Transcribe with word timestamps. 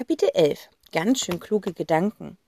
Kapitel 0.00 0.30
11. 0.32 0.70
Ganz 0.92 1.20
schön 1.20 1.40
kluge 1.40 1.74
Gedanken. 1.74 2.38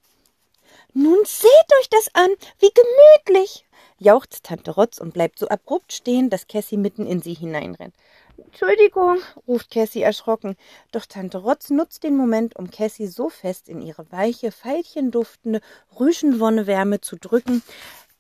Nun 0.95 1.19
seht 1.27 1.69
euch 1.81 1.89
das 1.91 2.09
an, 2.15 2.31
wie 2.59 2.71
gemütlich, 2.71 3.67
jauchzt 3.99 4.45
Tante 4.45 4.71
Rotz 4.71 4.97
und 4.97 5.13
bleibt 5.13 5.39
so 5.39 5.49
abrupt 5.49 5.93
stehen, 5.93 6.31
dass 6.31 6.47
Cassie 6.47 6.79
mitten 6.79 7.07
in 7.07 7.21
sie 7.21 7.35
hineinrennt. 7.35 7.95
Entschuldigung, 8.39 9.19
ruft 9.47 9.71
Cassie 9.71 10.01
erschrocken, 10.01 10.57
doch 10.93 11.05
Tante 11.05 11.37
Rotz 11.37 11.69
nutzt 11.69 12.05
den 12.05 12.17
Moment, 12.17 12.57
um 12.57 12.71
Cassie 12.71 13.07
so 13.07 13.29
fest 13.29 13.69
in 13.69 13.83
ihre 13.83 14.11
weiche, 14.11 14.51
veilchenduftende 14.51 15.61
Rüschenwonnewärme 16.01 17.03
zu 17.03 17.17
drücken, 17.17 17.63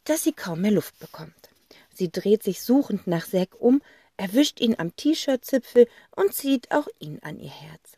dass 0.04 0.24
sie 0.24 0.32
kaum 0.32 0.60
mehr 0.60 0.72
Luft 0.72 0.98
bekommt. 0.98 1.48
Sie 1.94 2.12
dreht 2.12 2.42
sich 2.42 2.60
suchend 2.60 3.06
nach 3.06 3.26
Zack 3.26 3.58
um, 3.58 3.80
erwischt 4.18 4.60
ihn 4.60 4.78
am 4.78 4.94
T-Shirt-Zipfel 4.94 5.88
und 6.14 6.34
zieht 6.34 6.70
auch 6.70 6.86
ihn 6.98 7.18
an 7.22 7.40
ihr 7.40 7.48
Herz. 7.48 7.96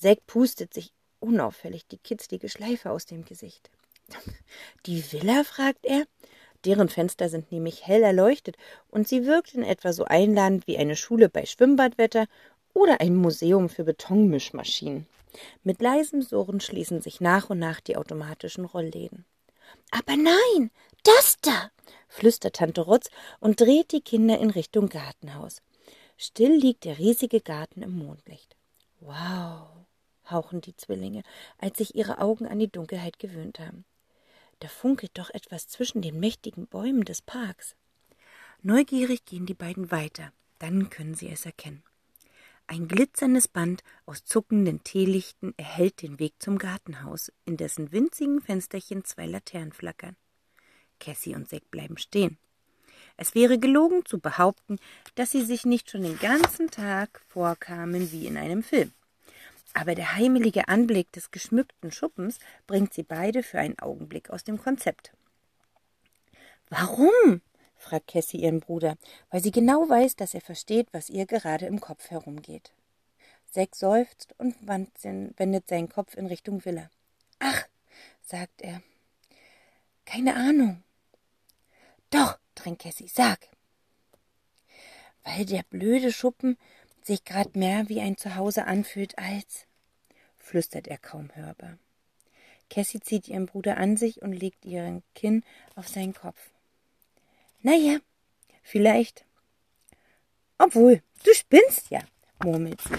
Zack 0.00 0.26
pustet 0.26 0.72
sich 0.72 0.92
unauffällig 1.18 1.86
die 1.86 1.98
kitzlige 1.98 2.48
Schleife 2.48 2.90
aus 2.90 3.04
dem 3.04 3.24
Gesicht. 3.24 3.70
Die 4.86 5.12
Villa? 5.12 5.44
fragt 5.44 5.84
er. 5.84 6.06
Deren 6.64 6.88
Fenster 6.88 7.28
sind 7.28 7.52
nämlich 7.52 7.86
hell 7.86 8.02
erleuchtet 8.02 8.56
und 8.88 9.08
sie 9.08 9.26
wirkt 9.26 9.54
in 9.54 9.62
etwa 9.62 9.92
so 9.92 10.04
einladend 10.04 10.66
wie 10.66 10.78
eine 10.78 10.96
Schule 10.96 11.28
bei 11.28 11.44
Schwimmbadwetter 11.44 12.26
oder 12.72 13.00
ein 13.00 13.14
Museum 13.14 13.68
für 13.68 13.84
Betonmischmaschinen. 13.84 15.06
Mit 15.64 15.80
leisem 15.80 16.22
Surren 16.22 16.60
schließen 16.60 17.02
sich 17.02 17.20
nach 17.20 17.50
und 17.50 17.58
nach 17.58 17.80
die 17.80 17.96
automatischen 17.96 18.64
Rollläden. 18.64 19.24
Aber 19.90 20.16
nein, 20.16 20.70
das 21.04 21.36
da, 21.42 21.70
flüstert 22.08 22.56
Tante 22.56 22.82
Rotz 22.82 23.10
und 23.38 23.60
dreht 23.60 23.92
die 23.92 24.00
Kinder 24.00 24.38
in 24.38 24.50
Richtung 24.50 24.88
Gartenhaus. 24.88 25.62
Still 26.16 26.54
liegt 26.54 26.84
der 26.84 26.98
riesige 26.98 27.40
Garten 27.40 27.82
im 27.82 27.96
Mondlicht. 27.96 28.56
Wow, 29.00 29.68
hauchen 30.30 30.60
die 30.60 30.76
Zwillinge, 30.76 31.22
als 31.58 31.78
sich 31.78 31.94
ihre 31.94 32.18
Augen 32.18 32.46
an 32.46 32.58
die 32.58 32.70
Dunkelheit 32.70 33.18
gewöhnt 33.18 33.58
haben. 33.58 33.84
Da 34.60 34.68
funkelt 34.68 35.12
doch 35.14 35.30
etwas 35.30 35.68
zwischen 35.68 36.02
den 36.02 36.20
mächtigen 36.20 36.66
Bäumen 36.66 37.04
des 37.04 37.22
Parks. 37.22 37.74
Neugierig 38.62 39.24
gehen 39.24 39.46
die 39.46 39.54
beiden 39.54 39.90
weiter, 39.90 40.32
dann 40.58 40.90
können 40.90 41.14
sie 41.14 41.30
es 41.30 41.46
erkennen. 41.46 41.82
Ein 42.66 42.86
glitzerndes 42.86 43.48
Band 43.48 43.82
aus 44.06 44.24
zuckenden 44.24 44.84
Teelichten 44.84 45.54
erhellt 45.56 46.02
den 46.02 46.20
Weg 46.20 46.34
zum 46.38 46.58
Gartenhaus, 46.58 47.32
in 47.44 47.56
dessen 47.56 47.90
winzigen 47.90 48.40
Fensterchen 48.40 49.04
zwei 49.04 49.26
Laternen 49.26 49.72
flackern. 49.72 50.14
Cassie 51.00 51.34
und 51.34 51.48
Zack 51.48 51.68
bleiben 51.70 51.98
stehen. 51.98 52.38
Es 53.16 53.34
wäre 53.34 53.58
gelogen 53.58 54.04
zu 54.04 54.20
behaupten, 54.20 54.78
dass 55.14 55.32
sie 55.32 55.42
sich 55.42 55.64
nicht 55.64 55.90
schon 55.90 56.02
den 56.02 56.18
ganzen 56.18 56.70
Tag 56.70 57.20
vorkamen 57.26 58.12
wie 58.12 58.26
in 58.26 58.36
einem 58.36 58.62
Film. 58.62 58.92
Aber 59.74 59.94
der 59.94 60.16
heimelige 60.16 60.68
Anblick 60.68 61.12
des 61.12 61.30
geschmückten 61.30 61.92
Schuppens 61.92 62.38
bringt 62.66 62.92
sie 62.92 63.02
beide 63.02 63.42
für 63.42 63.58
einen 63.58 63.78
Augenblick 63.78 64.30
aus 64.30 64.44
dem 64.44 64.58
Konzept. 64.58 65.12
Warum? 66.68 67.40
fragt 67.76 68.08
Cassie 68.08 68.42
ihren 68.42 68.60
Bruder, 68.60 68.96
weil 69.30 69.42
sie 69.42 69.50
genau 69.50 69.88
weiß, 69.88 70.16
dass 70.16 70.34
er 70.34 70.40
versteht, 70.40 70.88
was 70.92 71.08
ihr 71.08 71.26
gerade 71.26 71.66
im 71.66 71.80
Kopf 71.80 72.10
herumgeht. 72.10 72.72
Zack 73.50 73.74
seufzt 73.74 74.34
und 74.38 74.54
wendet 74.66 75.68
seinen 75.68 75.88
Kopf 75.88 76.14
in 76.14 76.26
Richtung 76.26 76.64
Villa. 76.64 76.90
Ach, 77.38 77.66
sagt 78.22 78.60
er. 78.62 78.82
Keine 80.04 80.36
Ahnung. 80.36 80.82
Doch, 82.10 82.38
drängt 82.54 82.80
Cassie, 82.80 83.08
sag. 83.08 83.48
Weil 85.24 85.46
der 85.46 85.62
blöde 85.64 86.12
Schuppen 86.12 86.58
sich 87.06 87.24
grad 87.24 87.56
mehr 87.56 87.88
wie 87.88 88.00
ein 88.00 88.16
Zuhause 88.16 88.66
anfühlt 88.66 89.18
als, 89.18 89.66
flüstert 90.38 90.88
er 90.88 90.98
kaum 90.98 91.30
hörbar. 91.34 91.78
Cassie 92.68 93.00
zieht 93.00 93.28
ihren 93.28 93.46
Bruder 93.46 93.76
an 93.76 93.96
sich 93.96 94.22
und 94.22 94.32
legt 94.32 94.64
ihren 94.64 95.02
Kinn 95.14 95.44
auf 95.74 95.88
seinen 95.88 96.14
Kopf. 96.14 96.50
Na 97.62 97.74
ja, 97.74 97.98
vielleicht. 98.62 99.24
Obwohl, 100.56 101.02
du 101.24 101.34
spinnst 101.34 101.90
ja, 101.90 102.00
murmelt 102.42 102.80
sie. 102.80 102.96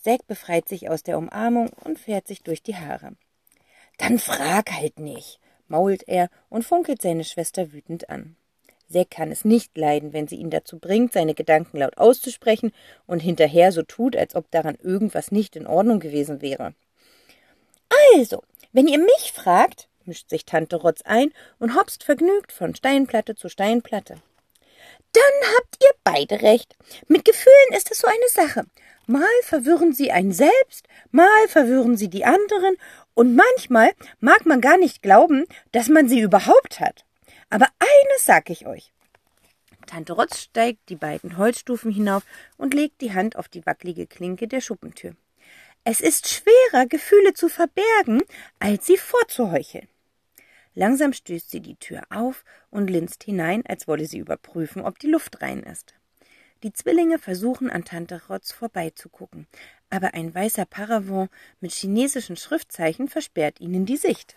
Zack 0.00 0.26
befreit 0.26 0.68
sich 0.68 0.88
aus 0.88 1.02
der 1.02 1.18
Umarmung 1.18 1.70
und 1.70 1.98
fährt 1.98 2.26
sich 2.26 2.42
durch 2.42 2.62
die 2.62 2.76
Haare. 2.76 3.16
Dann 3.98 4.18
frag 4.18 4.70
halt 4.72 4.98
nicht, 4.98 5.40
mault 5.66 6.06
er 6.06 6.30
und 6.48 6.64
funkelt 6.64 7.02
seine 7.02 7.24
Schwester 7.24 7.72
wütend 7.72 8.10
an. 8.10 8.36
Zack 8.90 9.10
kann 9.10 9.30
es 9.30 9.44
nicht 9.44 9.76
leiden, 9.76 10.12
wenn 10.12 10.28
sie 10.28 10.36
ihn 10.36 10.50
dazu 10.50 10.78
bringt, 10.78 11.12
seine 11.12 11.34
Gedanken 11.34 11.78
laut 11.78 11.98
auszusprechen 11.98 12.72
und 13.06 13.20
hinterher 13.20 13.72
so 13.72 13.82
tut, 13.82 14.16
als 14.16 14.34
ob 14.34 14.50
daran 14.50 14.76
irgendwas 14.82 15.32
nicht 15.32 15.56
in 15.56 15.66
Ordnung 15.66 16.00
gewesen 16.00 16.42
wäre. 16.42 16.74
Also, 18.14 18.42
wenn 18.72 18.86
ihr 18.86 18.98
mich 18.98 19.32
fragt, 19.32 19.88
mischt 20.04 20.30
sich 20.30 20.44
Tante 20.44 20.76
Rotz 20.76 21.02
ein 21.04 21.32
und 21.58 21.74
hopst 21.74 22.04
vergnügt 22.04 22.52
von 22.52 22.74
Steinplatte 22.74 23.34
zu 23.34 23.48
Steinplatte. 23.48 24.16
Dann 25.12 25.54
habt 25.56 25.76
ihr 25.80 25.90
beide 26.02 26.42
recht. 26.42 26.76
Mit 27.08 27.24
Gefühlen 27.24 27.76
ist 27.76 27.90
es 27.90 27.98
so 28.00 28.08
eine 28.08 28.28
Sache. 28.28 28.64
Mal 29.06 29.28
verwirren 29.42 29.92
sie 29.92 30.10
einen 30.10 30.32
selbst, 30.32 30.86
mal 31.10 31.48
verwirren 31.48 31.96
sie 31.96 32.08
die 32.08 32.24
anderen, 32.24 32.76
und 33.14 33.36
manchmal 33.36 33.92
mag 34.18 34.44
man 34.44 34.60
gar 34.60 34.76
nicht 34.76 35.02
glauben, 35.02 35.44
dass 35.72 35.88
man 35.88 36.08
sie 36.08 36.20
überhaupt 36.20 36.80
hat. 36.80 37.04
Aber 37.50 37.66
eines 37.78 38.24
sag 38.24 38.50
ich 38.50 38.66
euch. 38.66 38.92
Tante 39.86 40.14
Rotz 40.14 40.38
steigt 40.38 40.88
die 40.88 40.96
beiden 40.96 41.36
Holzstufen 41.36 41.90
hinauf 41.90 42.24
und 42.56 42.74
legt 42.74 43.00
die 43.00 43.12
Hand 43.12 43.36
auf 43.36 43.48
die 43.48 43.64
wackelige 43.66 44.06
Klinke 44.06 44.48
der 44.48 44.60
Schuppentür. 44.60 45.14
Es 45.84 46.00
ist 46.00 46.28
schwerer, 46.28 46.86
Gefühle 46.86 47.34
zu 47.34 47.48
verbergen, 47.48 48.22
als 48.58 48.86
sie 48.86 48.96
vorzuheucheln. 48.96 49.88
Langsam 50.74 51.12
stößt 51.12 51.50
sie 51.50 51.60
die 51.60 51.76
Tür 51.76 52.02
auf 52.10 52.44
und 52.70 52.88
linst 52.88 53.22
hinein, 53.24 53.62
als 53.66 53.86
wolle 53.86 54.06
sie 54.06 54.18
überprüfen, 54.18 54.82
ob 54.82 54.98
die 54.98 55.10
Luft 55.10 55.42
rein 55.42 55.62
ist. 55.62 55.94
Die 56.62 56.72
Zwillinge 56.72 57.18
versuchen 57.18 57.70
an 57.70 57.84
Tante 57.84 58.22
Rotz 58.28 58.50
vorbeizugucken, 58.50 59.46
aber 59.90 60.14
ein 60.14 60.34
weißer 60.34 60.64
Paravent 60.64 61.30
mit 61.60 61.72
chinesischen 61.72 62.36
Schriftzeichen 62.36 63.08
versperrt 63.08 63.60
ihnen 63.60 63.84
die 63.84 63.98
Sicht. 63.98 64.36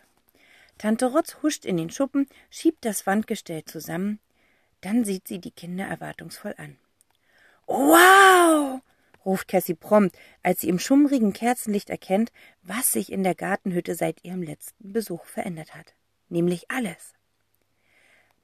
Tante 0.78 1.08
Rotz 1.08 1.38
huscht 1.42 1.66
in 1.66 1.78
den 1.78 1.90
Schuppen, 1.90 2.28
schiebt 2.50 2.86
das 2.86 3.08
Wandgestell 3.08 3.66
zusammen, 3.66 4.20
dann 4.82 5.04
sieht 5.04 5.28
sie 5.28 5.40
die 5.40 5.52
Kinder 5.52 5.86
erwartungsvoll 5.86 6.54
an. 6.58 6.78
Wow! 7.66 8.82
ruft 9.26 9.48
Cassie 9.50 9.74
prompt, 9.74 10.18
als 10.42 10.62
sie 10.62 10.70
im 10.70 10.80
schummrigen 10.80 11.34
Kerzenlicht 11.34 11.90
erkennt, 11.90 12.32
was 12.64 12.94
sich 12.94 13.12
in 13.12 13.24
der 13.24 13.36
Gartenhütte 13.36 13.96
seit 13.96 14.24
ihrem 14.24 14.42
letzten 14.42 14.94
Besuch 14.94 15.26
verändert 15.26 15.76
hat. 15.76 15.96
Nämlich 16.30 16.72
alles. 16.72 17.14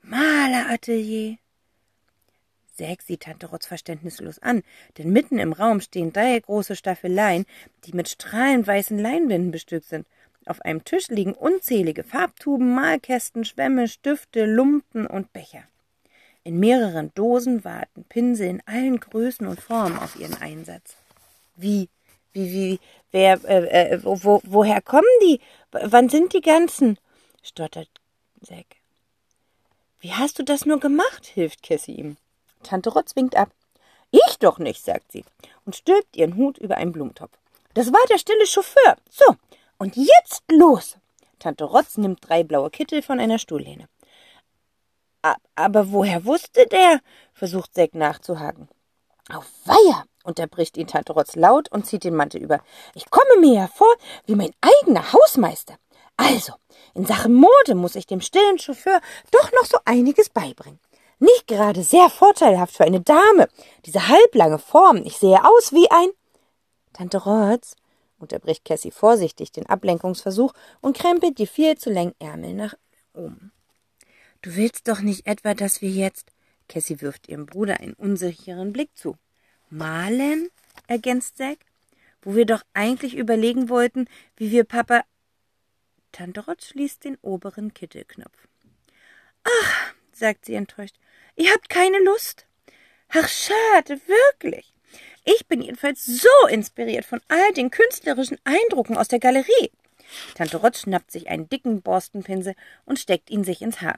Maleratelier. 0.02 1.38
Säg 2.76 3.04
sieht 3.04 3.22
Tante 3.22 3.46
Rotz 3.46 3.68
verständnislos 3.68 4.40
an, 4.40 4.64
denn 4.98 5.12
mitten 5.12 5.38
im 5.38 5.54
Raum 5.54 5.80
stehen 5.80 6.12
drei 6.12 6.40
große 6.40 6.76
Staffeleien, 6.76 7.46
die 7.86 7.94
mit 7.94 8.10
strahlend 8.10 8.66
weißen 8.66 8.98
Leinwänden 8.98 9.52
bestückt 9.52 9.86
sind 9.86 10.08
auf 10.48 10.62
einem 10.62 10.84
Tisch 10.84 11.08
liegen 11.08 11.34
unzählige 11.34 12.04
Farbtuben, 12.04 12.74
Malkästen, 12.74 13.46
Schwämme, 13.46 13.88
Stifte, 13.88 14.46
Lumpen 14.46 15.08
und 15.08 15.32
Becher. 15.34 15.64
In 16.44 16.60
mehreren 16.60 17.12
Dosen 17.16 17.64
warten 17.64 18.04
Pinsel 18.04 18.48
in 18.48 18.64
allen 18.66 19.00
Größen 19.00 19.48
und 19.48 19.62
Formen 19.62 19.98
auf 19.98 20.20
ihren 20.20 20.36
Einsatz. 20.42 20.98
Wie, 21.56 21.90
wie, 22.34 22.52
wie, 22.52 22.80
wer, 23.12 23.40
äh, 23.46 23.92
äh, 23.92 24.00
wo, 24.04 24.42
woher 24.44 24.82
kommen 24.82 25.08
die? 25.22 25.40
Wann 25.72 26.10
sind 26.10 26.34
die 26.34 26.42
ganzen? 26.42 26.98
stottert 27.42 27.90
Zack. 28.44 28.66
Wie 30.02 30.12
hast 30.12 30.38
du 30.38 30.44
das 30.44 30.66
nur 30.66 30.80
gemacht? 30.80 31.26
hilft 31.26 31.64
Cassie 31.64 31.94
ihm. 31.94 32.18
Tante 32.62 32.90
Rotz 32.90 33.16
winkt 33.16 33.38
ab. 33.38 33.50
Ich 34.12 34.38
doch 34.40 34.60
nicht, 34.60 34.84
sagt 34.84 35.12
sie 35.12 35.24
und 35.66 35.76
stülpt 35.76 36.16
ihren 36.16 36.36
Hut 36.36 36.58
über 36.58 36.78
einen 36.78 36.92
Blumentopf. 36.92 37.32
Das 37.74 37.92
war 37.92 38.06
der 38.10 38.18
stille 38.18 38.46
Chauffeur. 38.46 38.98
So, 39.10 39.26
und 39.84 39.98
jetzt 39.98 40.44
los! 40.50 40.96
Tante 41.40 41.66
Rotz 41.66 41.98
nimmt 41.98 42.20
drei 42.22 42.46
blaue 42.46 42.70
Kittel 42.70 43.02
von 43.02 43.20
einer 43.20 43.38
Stuhllehne. 43.38 43.90
Aber 45.56 45.92
woher 45.92 46.24
wusste 46.24 46.66
der? 46.68 47.02
versucht 47.34 47.74
Zack 47.74 47.94
nachzuhaken. 47.94 48.70
Auf 49.30 49.46
Weiher! 49.66 50.06
unterbricht 50.24 50.78
ihn 50.78 50.88
Tante 50.88 51.12
Rotz 51.12 51.36
laut 51.36 51.70
und 51.70 51.86
zieht 51.86 52.06
den 52.06 52.16
Mantel 52.16 52.42
über. 52.42 52.62
Ich 52.96 53.10
komme 53.10 53.42
mir 53.42 53.60
hervor 53.60 53.94
wie 54.26 54.36
mein 54.36 54.54
eigener 54.62 55.12
Hausmeister. 55.12 55.76
Also, 56.16 56.54
in 56.94 57.06
Sachen 57.06 57.34
Mode 57.34 57.76
muss 57.76 57.96
ich 57.96 58.08
dem 58.08 58.22
stillen 58.22 58.60
Chauffeur 58.60 59.02
doch 59.32 59.52
noch 59.52 59.66
so 59.66 59.80
einiges 59.84 60.30
beibringen. 60.30 60.80
Nicht 61.20 61.48
gerade 61.48 61.84
sehr 61.84 62.10
vorteilhaft 62.10 62.78
für 62.78 62.86
eine 62.86 63.02
Dame. 63.02 63.50
Diese 63.86 64.08
halblange 64.08 64.60
Form. 64.60 65.04
Ich 65.04 65.18
sehe 65.18 65.44
aus 65.44 65.74
wie 65.74 65.92
ein. 65.92 66.10
Tante 66.94 67.18
Rotz, 67.18 67.76
unterbricht 68.24 68.66
Cassie 68.66 68.92
vorsichtig 68.92 69.52
den 69.52 69.68
Ablenkungsversuch 69.68 70.54
und 70.82 70.98
krempelt 70.98 71.38
die 71.38 71.48
viel 71.48 71.78
zu 71.78 71.92
langen 71.92 72.16
Ärmel 72.20 72.54
nach 72.54 72.74
oben. 73.14 73.52
Du 74.42 74.56
willst 74.56 74.88
doch 74.88 75.02
nicht 75.02 75.28
etwa, 75.28 75.54
dass 75.54 75.82
wir 75.82 75.90
jetzt. 75.90 76.32
Cassie 76.68 77.02
wirft 77.02 77.30
ihrem 77.30 77.46
Bruder 77.46 77.80
einen 77.80 77.94
unsicheren 77.94 78.74
Blick 78.74 78.90
zu. 78.96 79.18
Malen? 79.70 80.50
ergänzt 80.88 81.38
Zack. 81.38 81.60
wo 82.22 82.36
wir 82.36 82.46
doch 82.46 82.62
eigentlich 82.74 83.16
überlegen 83.16 83.70
wollten, 83.70 84.08
wie 84.38 84.52
wir 84.52 84.64
Papa. 84.64 85.04
Tante 86.14 86.46
Rotz 86.46 86.68
schließt 86.68 87.04
den 87.04 87.18
oberen 87.22 87.74
Kittelknopf. 87.74 88.48
Ach, 89.44 89.94
sagt 90.14 90.46
sie 90.46 90.54
enttäuscht, 90.54 90.96
ihr 91.36 91.52
habt 91.52 91.68
keine 91.70 92.00
Lust. 92.00 92.48
Ach, 93.10 93.28
schade, 93.28 94.00
wirklich. 94.08 94.73
Ich 95.26 95.48
bin 95.48 95.62
jedenfalls 95.62 96.06
so 96.06 96.48
inspiriert 96.50 97.06
von 97.06 97.22
all 97.30 97.54
den 97.54 97.72
künstlerischen 97.72 98.38
Eindrucken 98.44 98.98
aus 98.98 99.08
der 99.08 99.20
Galerie. 99.20 99.72
Tante 100.36 100.58
Rotz 100.58 100.82
schnappt 100.82 101.12
sich 101.12 101.30
einen 101.30 101.48
dicken 101.50 101.82
Borstenpinsel 101.82 102.56
und 102.86 103.00
steckt 103.00 103.30
ihn 103.30 103.44
sich 103.44 103.62
ins 103.62 103.82
Haar. 103.82 103.98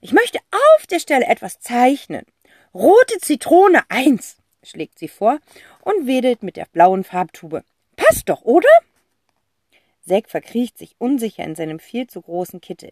Ich 0.00 0.12
möchte 0.12 0.38
auf 0.50 0.86
der 0.86 0.98
Stelle 0.98 1.26
etwas 1.26 1.60
zeichnen. 1.60 2.26
Rote 2.74 3.18
Zitrone 3.18 3.82
eins, 3.88 4.36
schlägt 4.62 4.98
sie 4.98 5.08
vor 5.08 5.38
und 5.80 6.06
wedelt 6.06 6.42
mit 6.42 6.56
der 6.56 6.66
blauen 6.66 7.04
Farbtube. 7.04 7.64
Passt 7.96 8.28
doch, 8.28 8.42
oder? 8.42 8.68
Zack 10.06 10.28
verkriecht 10.28 10.76
sich 10.76 10.96
unsicher 10.98 11.44
in 11.44 11.54
seinem 11.54 11.78
viel 11.78 12.06
zu 12.06 12.20
großen 12.20 12.60
Kittel. 12.60 12.90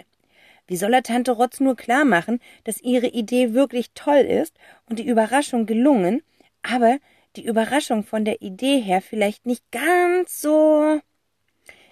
Wie 0.66 0.76
soll 0.76 0.94
er 0.94 1.02
Tante 1.02 1.32
Rotz 1.32 1.60
nur 1.60 1.76
klar 1.76 2.04
machen, 2.04 2.40
dass 2.64 2.80
ihre 2.80 3.08
Idee 3.08 3.52
wirklich 3.52 3.90
toll 3.94 4.20
ist 4.20 4.56
und 4.88 4.98
die 4.98 5.06
Überraschung 5.06 5.66
gelungen, 5.66 6.22
aber 6.62 6.98
die 7.36 7.44
Überraschung 7.44 8.04
von 8.04 8.24
der 8.24 8.42
Idee 8.42 8.80
her 8.80 9.00
vielleicht 9.00 9.46
nicht 9.46 9.64
ganz 9.70 10.40
so. 10.40 11.00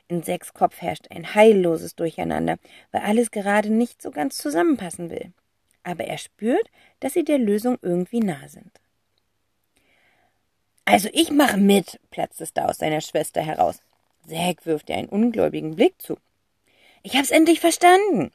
In 0.08 0.22
Sechs 0.22 0.52
Kopf 0.52 0.80
herrscht 0.80 1.06
ein 1.10 1.34
heilloses 1.34 1.94
Durcheinander, 1.94 2.58
weil 2.90 3.02
alles 3.02 3.30
gerade 3.30 3.70
nicht 3.70 4.02
so 4.02 4.10
ganz 4.10 4.36
zusammenpassen 4.38 5.08
will. 5.10 5.32
Aber 5.82 6.04
er 6.04 6.18
spürt, 6.18 6.68
dass 6.98 7.14
sie 7.14 7.24
der 7.24 7.38
Lösung 7.38 7.78
irgendwie 7.80 8.20
nah 8.20 8.48
sind. 8.48 8.70
Also 10.84 11.08
ich 11.12 11.30
mache 11.30 11.56
mit, 11.56 12.00
platzt 12.10 12.40
es 12.40 12.52
da 12.52 12.66
aus 12.66 12.78
seiner 12.78 13.00
Schwester 13.00 13.40
heraus. 13.40 13.80
Zack 14.28 14.66
wirft 14.66 14.90
ihr 14.90 14.96
einen 14.96 15.08
ungläubigen 15.08 15.76
Blick 15.76 15.94
zu. 16.02 16.18
Ich 17.02 17.16
hab's 17.16 17.30
endlich 17.30 17.60
verstanden. 17.60 18.32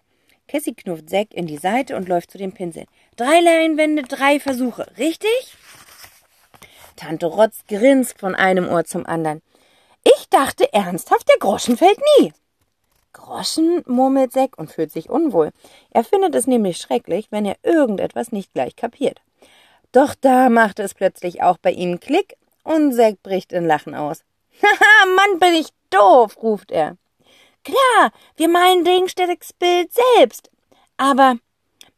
Cassie 0.48 0.74
knufft 0.74 1.10
Zack 1.10 1.34
in 1.34 1.48
die 1.48 1.58
Seite 1.58 1.96
und 1.96 2.08
läuft 2.08 2.32
zu 2.32 2.38
dem 2.38 2.54
Pinsel. 2.54 2.86
Drei 3.16 3.42
Leinwände, 3.42 4.04
drei 4.04 4.40
Versuche, 4.40 4.88
richtig? 4.98 5.58
Tante 6.96 7.26
Rotz 7.26 7.66
grinst 7.68 8.20
von 8.20 8.36
einem 8.36 8.68
Ohr 8.68 8.86
zum 8.86 9.06
anderen. 9.06 9.42
Ich 10.04 10.30
dachte 10.30 10.72
ernsthaft, 10.74 11.28
der 11.30 11.38
Groschen 11.40 11.78
fällt 11.78 12.00
nie. 12.20 12.34
Groschen, 13.14 13.84
murmelt 13.88 14.34
Zack 14.34 14.58
und 14.58 14.72
fühlt 14.72 14.92
sich 14.92 15.10
unwohl. 15.10 15.52
Er 15.92 16.04
findet 16.04 16.36
es 16.36 16.48
nämlich 16.48 16.78
schrecklich, 16.78 17.28
wenn 17.32 17.46
er 17.46 17.56
irgendetwas 17.64 18.32
nicht 18.32 18.54
gleich 18.54 18.76
kapiert. 18.76 19.22
Doch 19.92 20.14
da 20.16 20.50
macht 20.50 20.80
es 20.80 20.94
plötzlich 20.94 21.42
auch 21.42 21.58
bei 21.58 21.72
ihm 21.72 22.00
Klick 22.00 22.36
und 22.64 22.94
Zack 22.94 23.24
bricht 23.24 23.54
in 23.54 23.66
Lachen 23.66 23.96
aus. 23.96 24.24
Haha, 24.62 25.06
Mann, 25.16 25.40
bin 25.40 25.54
ich 25.54 25.70
doof, 25.90 26.38
ruft 26.44 26.72
er. 26.72 26.98
Klar, 27.64 28.12
wir 28.36 28.50
meinen 28.50 28.84
Dingstedecks 28.84 29.54
Bild 29.54 29.90
selbst. 30.18 30.52
Aber 30.98 31.38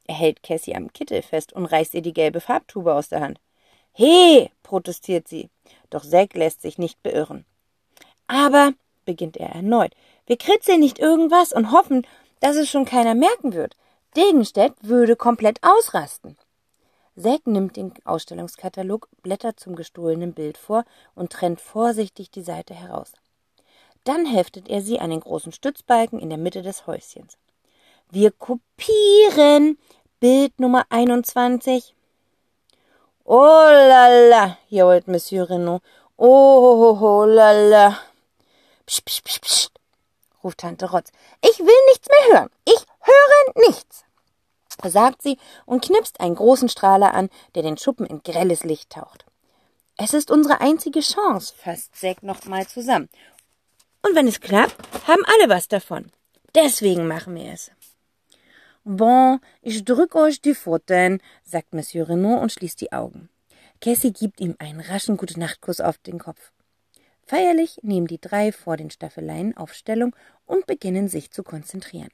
er 0.07 0.15
hält 0.15 0.41
Cassie 0.43 0.75
am 0.75 0.93
Kittel 0.93 1.21
fest 1.21 1.51
und 1.51 1.65
reißt 1.65 1.93
ihr 1.93 2.01
die 2.01 2.13
gelbe 2.13 2.39
Farbtube 2.39 2.93
aus 2.93 3.09
der 3.09 3.21
Hand. 3.21 3.39
He, 3.99 4.51
protestiert 4.61 5.27
sie. 5.27 5.49
Doch 5.89 6.05
Zack 6.05 6.35
lässt 6.35 6.61
sich 6.61 6.77
nicht 6.77 7.01
beirren. 7.01 7.45
Aber, 8.27 8.73
beginnt 9.05 9.37
er 9.37 9.49
erneut, 9.49 9.95
wir 10.27 10.37
kritzeln 10.37 10.81
nicht 10.81 10.99
irgendwas 10.99 11.51
und 11.51 11.71
hoffen, 11.71 12.05
dass 12.39 12.57
es 12.57 12.69
schon 12.69 12.85
keiner 12.85 13.15
merken 13.15 13.53
wird. 13.53 13.75
Degenstedt 14.15 14.73
würde 14.81 15.15
komplett 15.15 15.57
ausrasten. 15.63 16.37
Zack 17.19 17.47
nimmt 17.47 17.75
den 17.75 17.91
Ausstellungskatalog, 18.05 19.09
blättert 19.23 19.59
zum 19.59 19.75
gestohlenen 19.75 20.33
Bild 20.33 20.59
vor 20.59 20.85
und 21.15 21.31
trennt 21.31 21.59
vorsichtig 21.59 22.29
die 22.29 22.43
Seite 22.43 22.75
heraus. 22.75 23.13
Dann 24.03 24.27
heftet 24.27 24.69
er 24.69 24.83
sie 24.83 24.99
an 24.99 25.09
den 25.09 25.21
großen 25.21 25.51
Stützbalken 25.51 26.19
in 26.19 26.29
der 26.29 26.37
Mitte 26.37 26.61
des 26.61 26.85
Häuschens. 26.85 27.39
Wir 28.11 28.29
kopieren 28.29 29.79
Bild 30.19 30.59
Nummer 30.59 30.85
21. 30.89 31.95
Oh 33.29 33.67
la 33.69 34.07
la, 34.29 34.57
jault 34.71 35.05
Monsieur 35.09 35.43
Renaud. 35.43 35.81
Oh, 36.17 36.97
oh 37.01 37.25
la 37.25 37.51
la. 37.51 37.99
Psst, 38.85 39.03
psst, 39.03 39.23
psst, 39.25 39.41
psst, 39.41 39.71
ruft 40.41 40.59
Tante 40.59 40.89
Rotz. 40.89 41.11
Ich 41.41 41.59
will 41.59 41.81
nichts 41.89 42.07
mehr 42.07 42.39
hören. 42.39 42.49
Ich 42.63 42.85
höre 43.01 43.67
nichts, 43.67 44.05
sagt 44.81 45.21
sie 45.23 45.37
und 45.65 45.83
knipst 45.83 46.21
einen 46.21 46.35
großen 46.35 46.69
Strahler 46.69 47.13
an, 47.13 47.29
der 47.55 47.63
den 47.63 47.77
Schuppen 47.77 48.05
in 48.05 48.23
grelles 48.23 48.63
Licht 48.63 48.91
taucht. 48.91 49.25
Es 49.97 50.13
ist 50.13 50.31
unsere 50.31 50.61
einzige 50.61 51.01
Chance, 51.01 51.53
fasst 51.53 51.97
Zack 51.97 52.23
nochmal 52.23 52.65
zusammen. 52.67 53.09
Und 54.03 54.15
wenn 54.15 54.29
es 54.29 54.39
klappt, 54.39 54.77
haben 55.05 55.25
alle 55.25 55.49
was 55.49 55.67
davon. 55.67 56.13
Deswegen 56.55 57.09
machen 57.09 57.35
wir 57.35 57.51
es. 57.51 57.71
Bon, 58.89 59.41
ich 59.61 59.83
drück 59.83 60.15
euch 60.15 60.39
die 60.39 60.55
Pfoten, 60.55 61.19
sagt 61.43 61.73
Monsieur 61.73 62.07
Renaud 62.07 62.41
und 62.41 62.53
schließt 62.53 62.79
die 62.79 62.93
Augen. 62.93 63.27
Cassie 63.81 64.13
gibt 64.13 64.39
ihm 64.39 64.55
einen 64.59 64.79
raschen 64.79 65.17
Gute-Nacht-Kuss 65.17 65.81
auf 65.81 65.97
den 65.97 66.19
Kopf. 66.19 66.53
Feierlich 67.25 67.79
nehmen 67.81 68.07
die 68.07 68.21
drei 68.21 68.53
vor 68.53 68.77
den 68.77 68.89
Staffeleien 68.89 69.57
Aufstellung 69.57 70.15
und 70.45 70.67
beginnen 70.67 71.09
sich 71.09 71.31
zu 71.31 71.43
konzentrieren. 71.43 72.07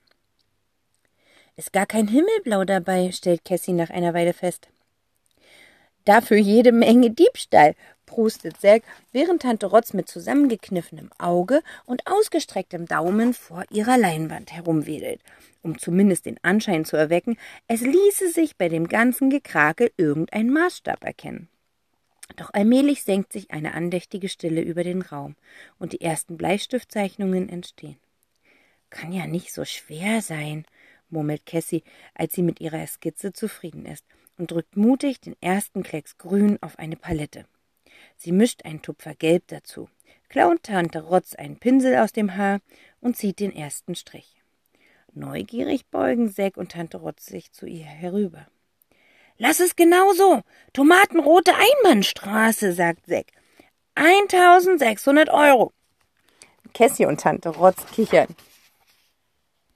Ist 1.58 1.74
gar 1.74 1.86
kein 1.86 2.08
Himmelblau 2.08 2.66
dabei, 2.66 3.12
stellt 3.12 3.46
Cassie 3.46 3.74
nach 3.74 3.92
einer 3.92 4.16
Weile 4.16 4.34
fest. 4.34 4.70
Dafür 6.06 6.38
jede 6.38 6.72
Menge 6.72 7.12
Diebstahl, 7.12 7.76
prustet 8.14 8.58
Zack, 8.58 8.84
während 9.12 9.42
Tante 9.42 9.66
Rotz 9.66 9.94
mit 9.94 10.08
zusammengekniffenem 10.08 11.10
Auge 11.18 11.64
und 11.86 12.06
ausgestrecktem 12.06 12.86
Daumen 12.86 13.34
vor 13.34 13.64
ihrer 13.72 13.98
Leinwand 13.98 14.52
herumwedelt, 14.52 15.20
um 15.64 15.80
zumindest 15.80 16.28
den 16.28 16.38
Anschein 16.44 16.86
zu 16.86 16.96
erwecken, 16.96 17.38
es 17.68 17.82
ließe 17.82 18.30
sich 18.30 18.56
bei 18.56 18.70
dem 18.70 18.88
ganzen 18.88 19.32
Gekrakel 19.32 19.90
irgendein 19.98 20.52
Maßstab 20.52 21.04
erkennen. 21.04 21.48
Doch 22.36 22.54
allmählich 22.54 23.02
senkt 23.02 23.34
sich 23.34 23.50
eine 23.50 23.74
andächtige 23.74 24.30
Stille 24.30 24.62
über 24.62 24.84
den 24.84 25.02
Raum 25.02 25.36
und 25.80 25.94
die 25.94 26.02
ersten 26.02 26.38
Bleistiftzeichnungen 26.38 27.50
entstehen. 27.50 27.98
Kann 28.92 29.12
ja 29.12 29.26
nicht 29.26 29.52
so 29.52 29.66
schwer 29.66 30.22
sein, 30.22 30.66
murmelt 31.10 31.48
Cassie, 31.48 31.84
als 32.14 32.34
sie 32.34 32.44
mit 32.44 32.62
ihrer 32.62 32.86
Skizze 32.86 33.34
zufrieden 33.34 33.88
ist 33.88 34.06
und 34.38 34.52
drückt 34.52 34.78
mutig 34.78 35.20
den 35.20 35.36
ersten 35.42 35.82
Klecks 35.82 36.20
Grün 36.20 36.60
auf 36.62 36.78
eine 36.78 36.96
Palette. 36.96 37.46
Sie 38.18 38.32
mischt 38.32 38.66
einen 38.66 38.82
Tupfer 38.82 39.16
Gelb 39.16 39.44
dazu, 39.48 39.90
klaut 40.30 40.64
Tante 40.64 41.02
Rotz 41.02 41.36
einen 41.36 41.60
Pinsel 41.60 41.98
aus 41.98 42.12
dem 42.12 42.36
Haar 42.38 42.60
und 43.02 43.18
zieht 43.18 43.40
den 43.40 43.56
ersten 43.56 43.96
Strich. 43.96 44.42
Neugierig 45.14 45.86
beugen 45.88 46.30
Säck 46.30 46.58
und 46.58 46.72
Tante 46.72 46.98
Rotz 46.98 47.26
sich 47.26 47.52
zu 47.52 47.66
ihr 47.66 47.86
herüber. 47.86 48.48
Lass 49.38 49.60
es 49.60 49.76
genau 49.76 50.14
so. 50.14 50.42
Tomatenrote 50.74 51.54
Einbahnstraße, 51.56 52.74
sagt 52.74 53.08
Zack. 53.08 53.28
1600 53.96 55.30
Euro. 55.30 55.72
Cassie 56.74 57.06
und 57.06 57.20
Tante 57.20 57.50
Rotz 57.50 57.86
kichern. 57.92 58.36